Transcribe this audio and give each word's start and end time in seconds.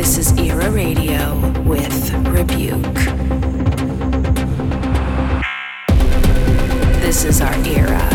This 0.00 0.16
is 0.16 0.38
Era 0.38 0.70
Radio 0.70 1.36
with 1.60 2.14
Rebuke. 2.28 2.94
This 7.02 7.26
is 7.26 7.42
our 7.42 7.52
era. 7.66 8.08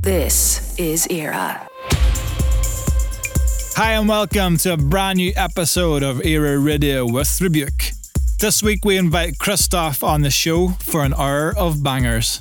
This 0.00 0.74
is 0.78 1.06
Era. 1.10 1.68
Hi, 3.76 3.92
and 3.92 4.08
welcome 4.08 4.56
to 4.56 4.72
a 4.72 4.78
brand 4.78 5.18
new 5.18 5.34
episode 5.36 6.02
of 6.02 6.24
Era 6.24 6.58
Radio 6.58 7.04
with 7.04 7.38
Rebuke. 7.42 7.90
This 8.40 8.62
week 8.62 8.86
we 8.86 8.96
invite 8.96 9.34
Cristoph 9.34 10.02
on 10.02 10.22
the 10.22 10.30
show 10.30 10.68
for 10.80 11.04
an 11.04 11.12
hour 11.12 11.52
of 11.58 11.82
bangers. 11.82 12.40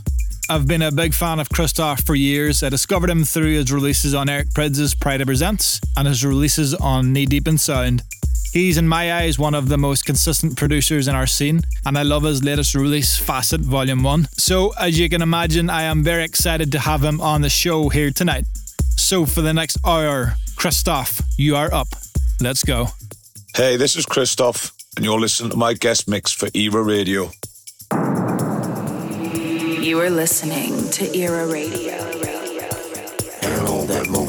I've 0.52 0.68
been 0.68 0.81
a 0.81 0.91
big 0.91 1.13
fan 1.13 1.39
of 1.39 1.47
Cristoph 1.47 2.05
for 2.05 2.13
years. 2.13 2.61
I 2.61 2.67
discovered 2.67 3.09
him 3.09 3.23
through 3.23 3.53
his 3.53 3.71
releases 3.71 4.13
on 4.13 4.27
Eric 4.27 4.49
Prydz' 4.49 4.94
Pryda 4.94 5.25
Presents 5.25 5.80
and 5.95 6.05
his 6.05 6.25
releases 6.25 6.75
on 6.75 7.13
Knee 7.13 7.25
Deep 7.25 7.48
in 7.48 7.58
Sound. 7.58 8.03
He's, 8.52 8.75
in 8.75 8.85
my 8.85 9.13
eyes, 9.13 9.39
one 9.39 9.55
of 9.55 9.70
the 9.70 9.77
most 9.77 10.05
consistent 10.05 10.58
producers 10.58 11.08
in 11.08 11.16
our 11.16 11.25
scene, 11.25 11.61
and 11.85 11.98
I 11.98 12.02
love 12.03 12.23
his 12.23 12.44
latest 12.44 12.75
release, 12.75 13.16
Facet 13.16 13.61
Volume 13.61 14.03
1. 14.03 14.27
So, 14.34 14.73
as 14.77 14.99
you 14.99 15.08
can 15.08 15.22
imagine, 15.22 15.70
I 15.70 15.84
am 15.84 16.03
very 16.03 16.25
excited 16.25 16.70
to 16.73 16.80
have 16.80 17.02
him 17.02 17.22
on 17.22 17.39
the 17.39 17.49
show 17.49 17.88
here 17.88 18.11
tonight. 18.11 18.44
So, 18.97 19.25
for 19.25 19.39
the 19.39 19.53
next 19.53 19.77
hour, 19.86 20.33
Cristoph, 20.58 21.23
you 21.38 21.55
are 21.55 21.73
up. 21.73 21.88
Let's 22.41 22.66
go. 22.66 22.88
Hey, 23.55 23.77
this 23.77 23.95
is 23.95 24.05
Cristoph, 24.05 24.73
and 24.97 25.05
you're 25.05 25.17
listening 25.17 25.52
to 25.52 25.58
my 25.58 25.75
guest 25.75 26.09
mix 26.09 26.33
for 26.33 26.49
Era 26.53 26.83
Radio. 26.83 27.31
You 29.81 29.99
are 29.99 30.12
listening 30.12 30.91
to 30.91 31.17
Era 31.17 31.48
Radio. 31.48 31.94
And 33.41 33.67
all 33.67 33.84
that 33.85 34.08
moving 34.12 34.20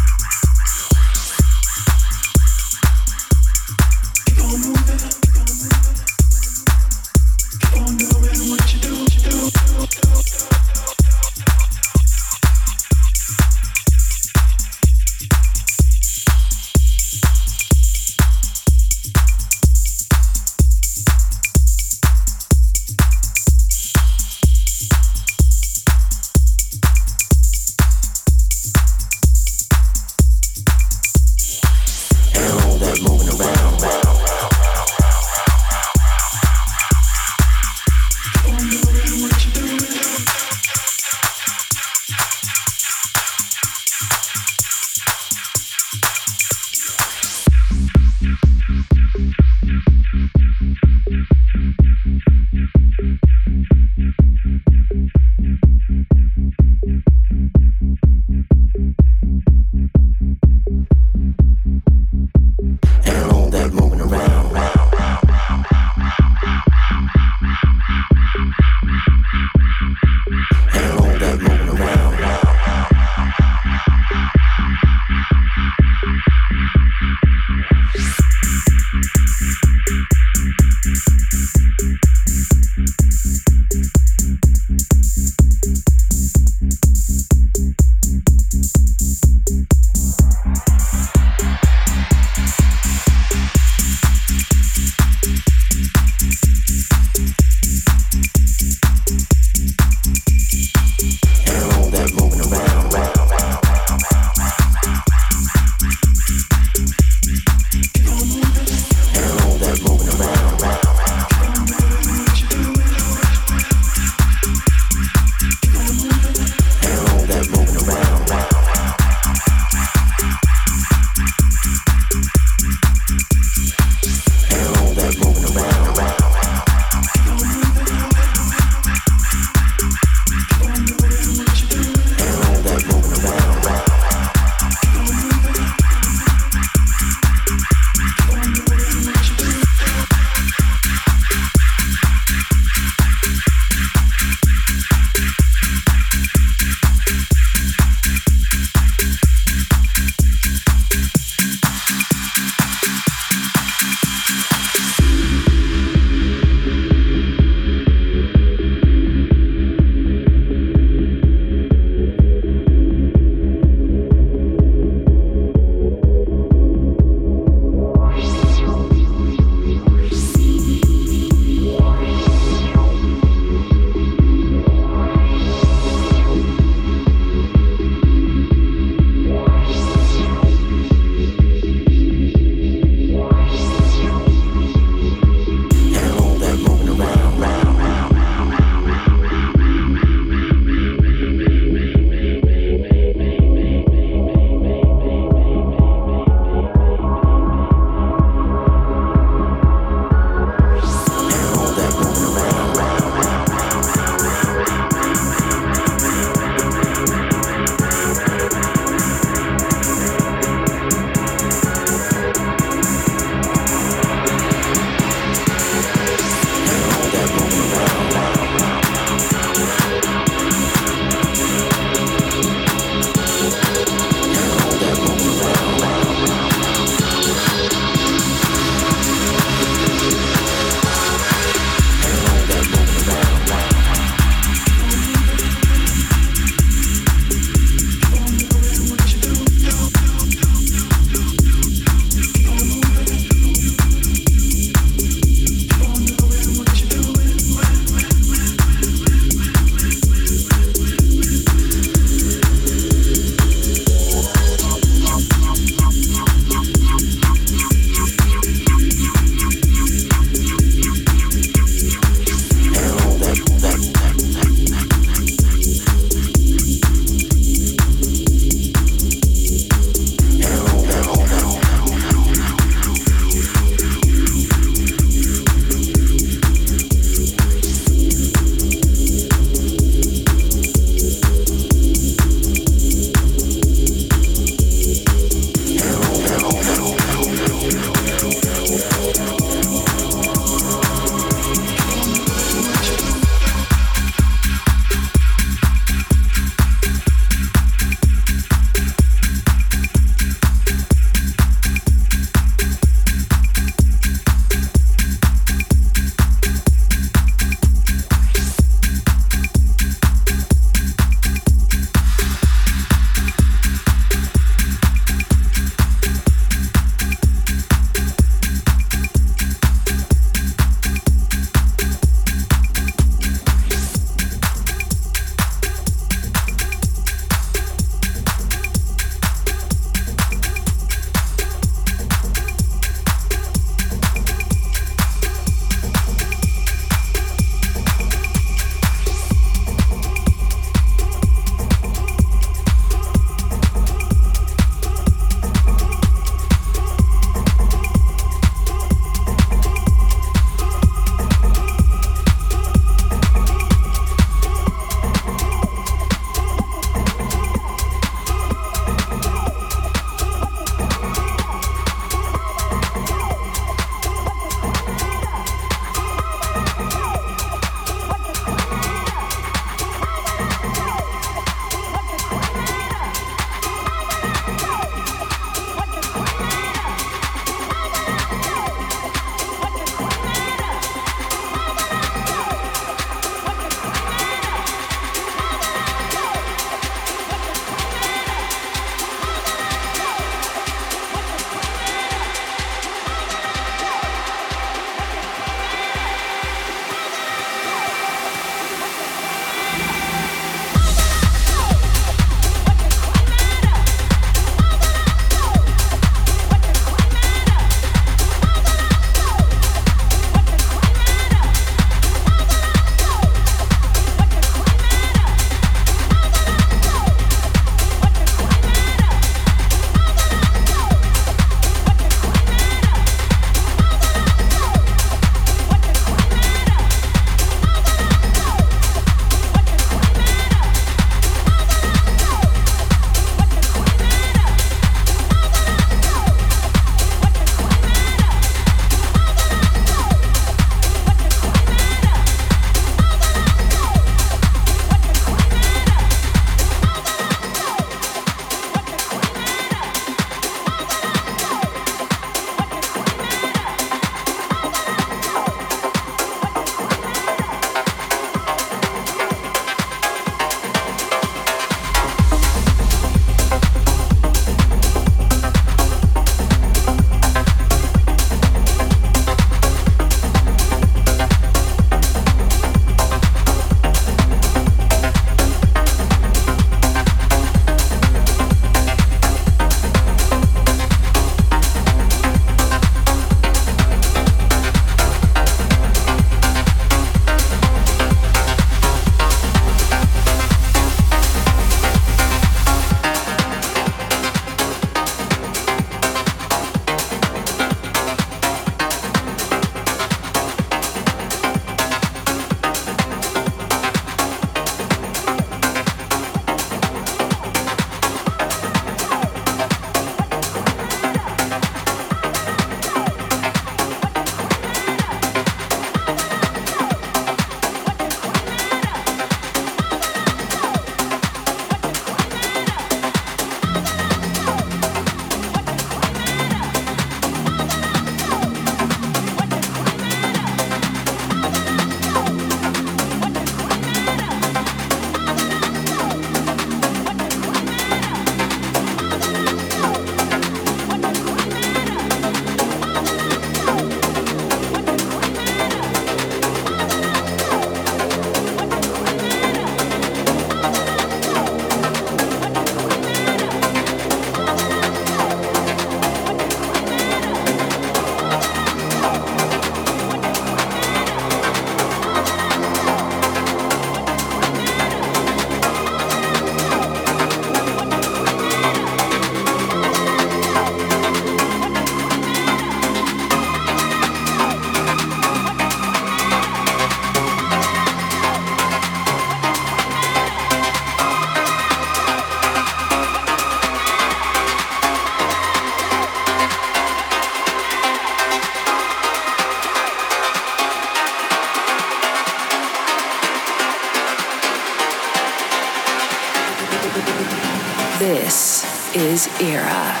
Era. 599.11 600.00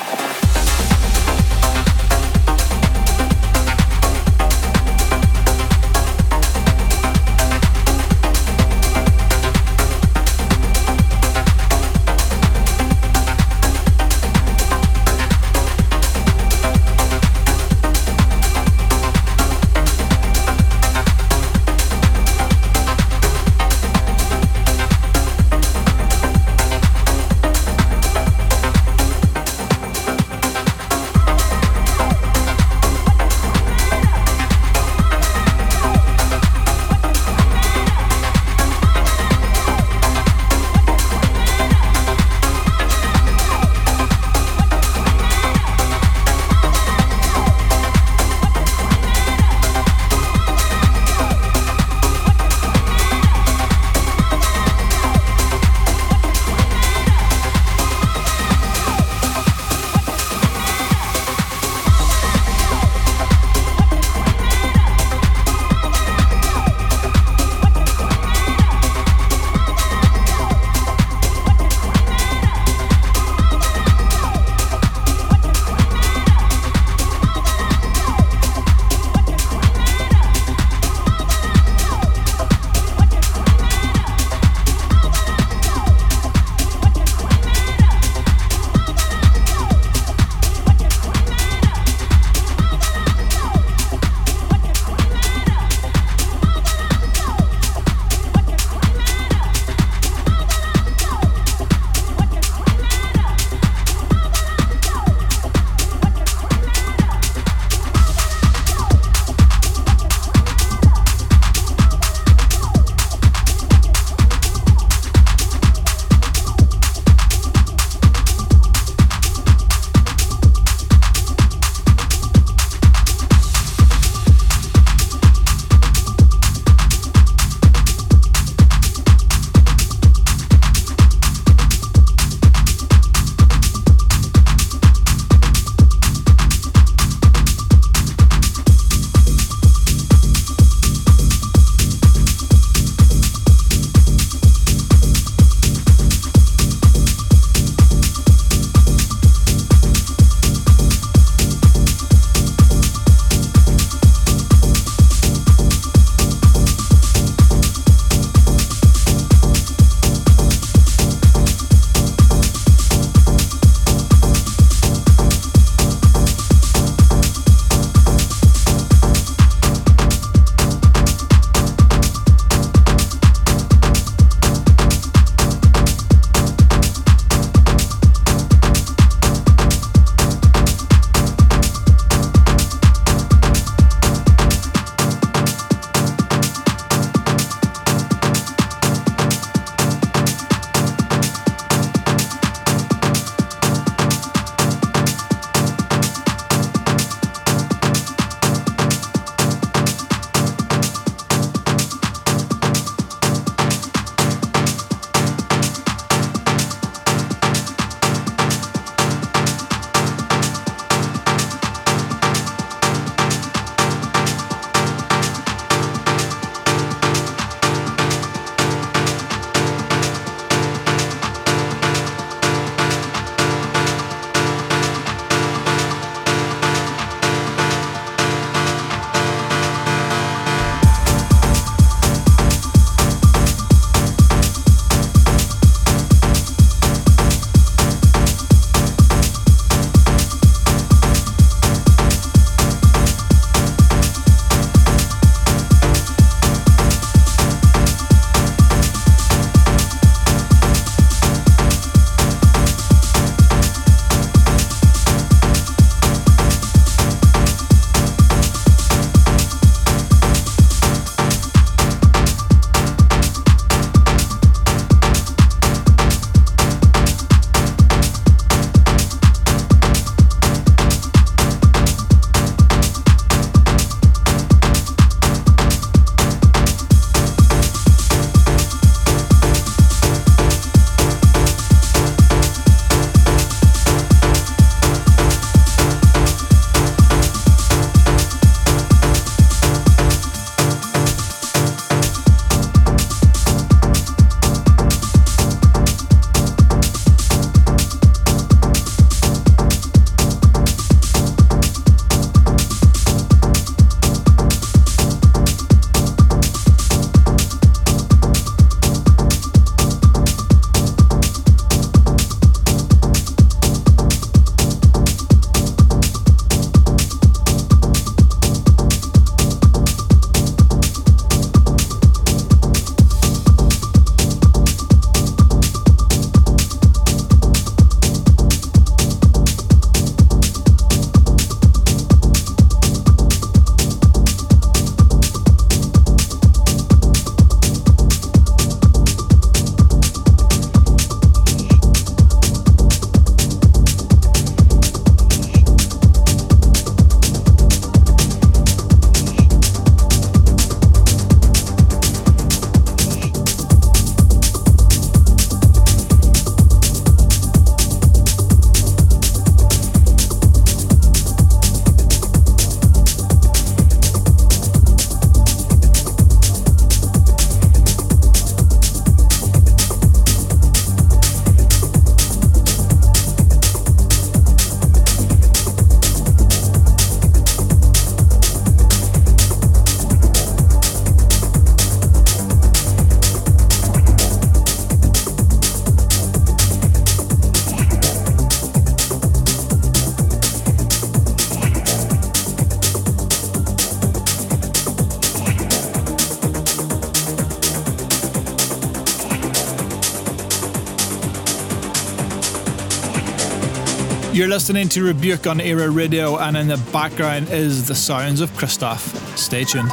Listening 404.51 404.89
to 404.89 405.05
Rebuke 405.05 405.47
on 405.47 405.61
Era 405.61 405.89
Radio, 405.89 406.37
and 406.37 406.57
in 406.57 406.67
the 406.67 406.75
background 406.91 407.47
is 407.51 407.87
the 407.87 407.95
sounds 407.95 408.41
of 408.41 408.49
Cristoph. 408.57 409.15
Stay 409.37 409.63
tuned. 409.63 409.89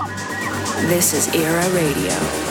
This 0.88 1.12
is 1.14 1.32
Era 1.32 1.62
Radio. 1.76 2.47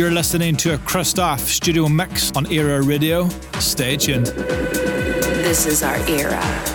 You're 0.00 0.10
listening 0.10 0.56
to 0.56 0.72
a 0.72 0.78
Cristoph 0.78 1.40
studio 1.40 1.86
mix 1.86 2.32
on 2.32 2.50
Era 2.50 2.80
Radio. 2.80 3.28
Stay 3.58 3.98
tuned. 3.98 4.28
This 4.28 5.66
is 5.66 5.82
our 5.82 5.96
era. 6.08 6.69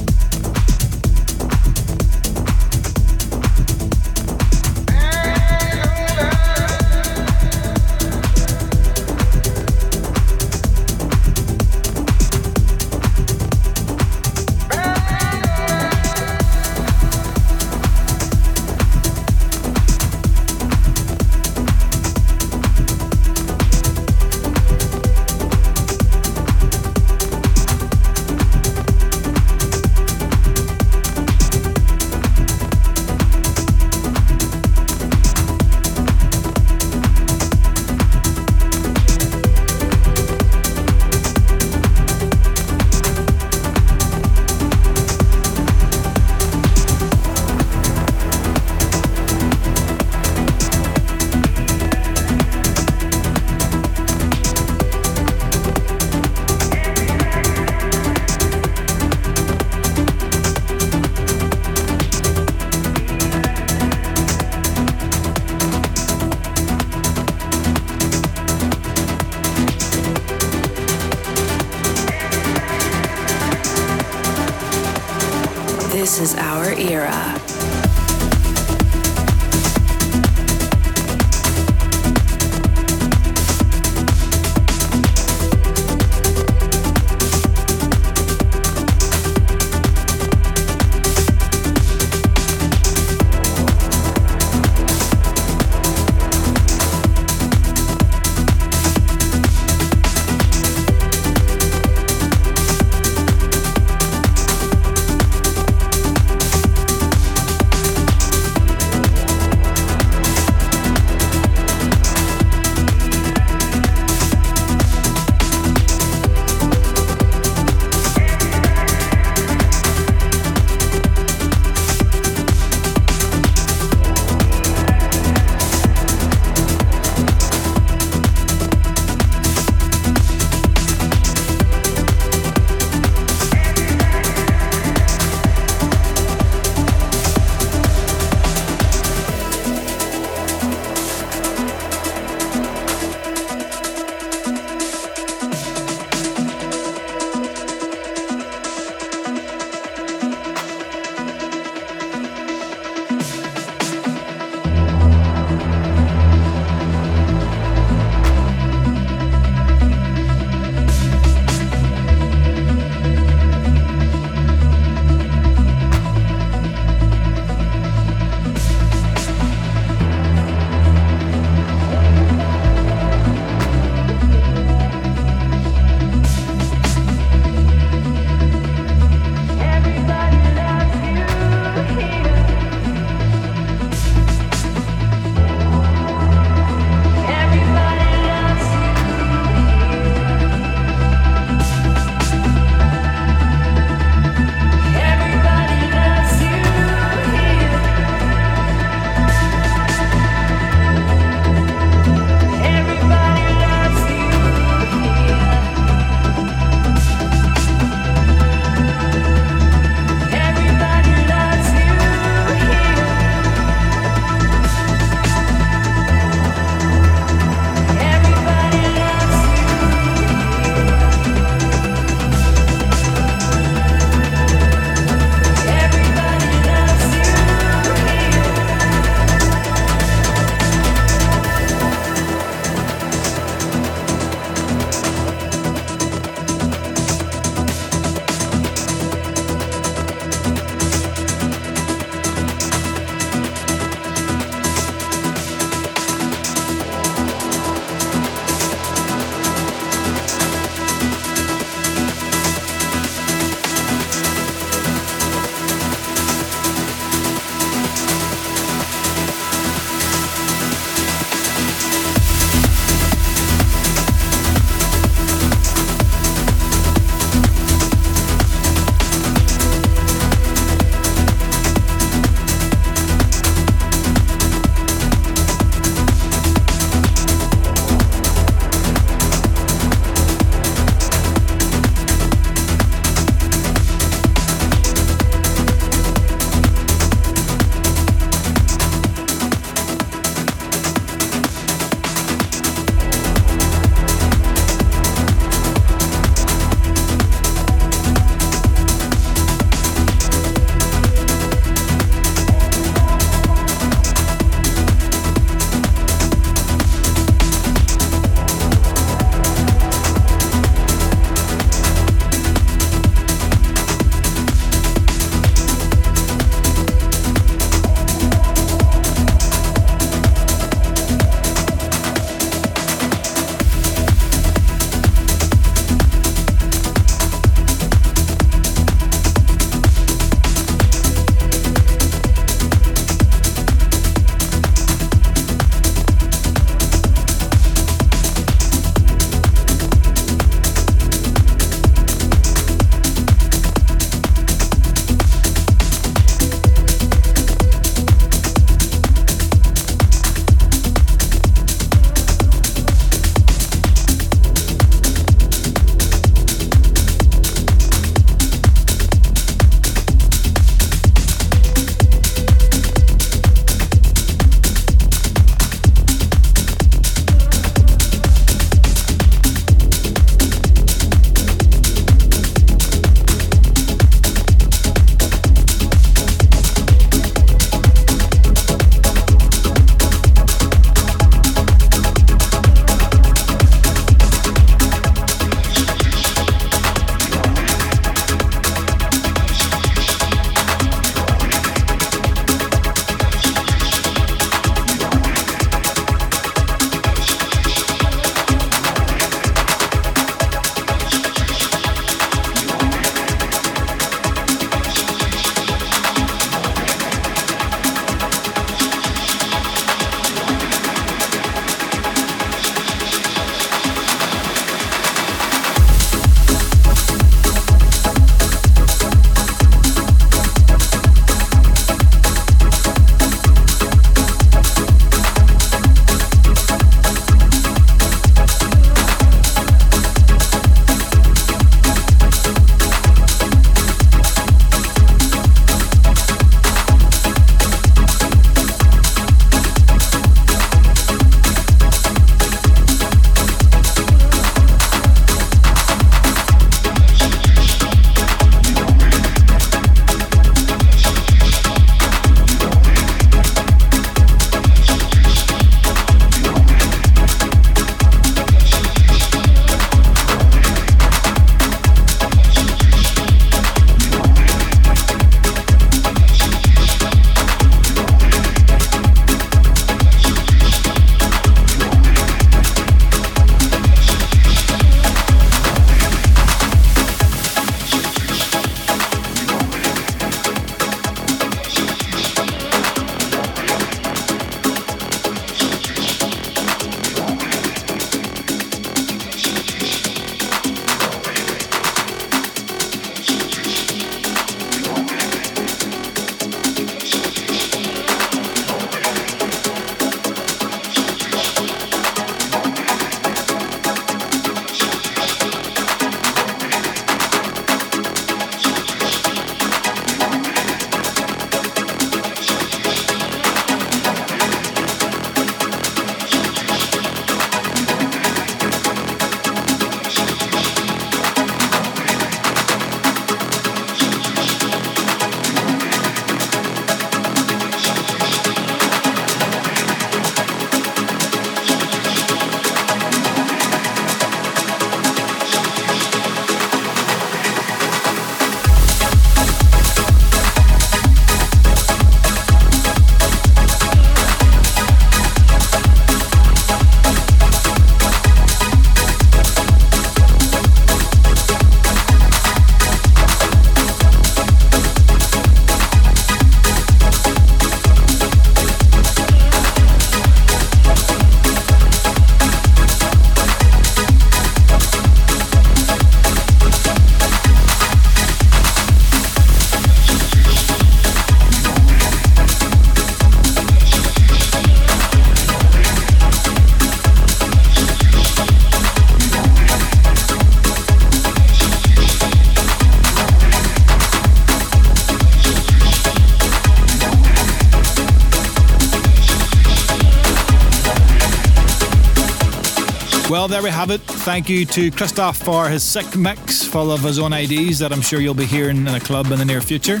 Well, 593.44 593.50
there 593.50 593.62
we 593.62 593.68
have 593.68 593.90
it. 593.90 594.00
Thank 594.00 594.48
you 594.48 594.64
to 594.64 594.90
Cristoph 594.90 595.36
for 595.44 595.68
his 595.68 595.82
sick 595.82 596.16
mix 596.16 596.64
full 596.64 596.90
of 596.90 597.02
his 597.02 597.18
own 597.18 597.34
IDs 597.34 597.78
that 597.78 597.92
I'm 597.92 598.00
sure 598.00 598.18
you'll 598.18 598.32
be 598.32 598.46
hearing 598.46 598.78
in 598.78 598.88
a 598.88 598.98
club 598.98 599.30
in 599.32 599.38
the 599.38 599.44
near 599.44 599.60
future. 599.60 600.00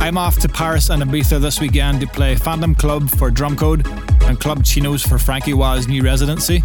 I'm 0.00 0.16
off 0.16 0.38
to 0.38 0.48
Paris 0.48 0.88
and 0.88 1.02
Ibiza 1.02 1.42
this 1.42 1.60
weekend 1.60 2.00
to 2.00 2.06
play 2.06 2.36
Phantom 2.36 2.74
Club 2.74 3.10
for 3.10 3.30
Drumcode 3.30 3.86
and 4.26 4.40
Club 4.40 4.64
Chinois 4.64 5.06
for 5.06 5.18
Frankie 5.18 5.52
Wah's 5.52 5.88
new 5.88 6.02
residency. 6.02 6.62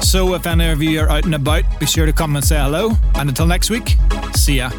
So 0.00 0.34
if 0.34 0.44
any 0.44 0.68
of 0.68 0.82
you 0.82 0.98
are 0.98 1.08
out 1.08 1.24
and 1.24 1.36
about, 1.36 1.62
be 1.78 1.86
sure 1.86 2.04
to 2.04 2.12
come 2.12 2.34
and 2.34 2.44
say 2.44 2.56
hello. 2.56 2.90
And 3.14 3.28
until 3.28 3.46
next 3.46 3.70
week, 3.70 3.94
see 4.34 4.56
ya. 4.56 4.70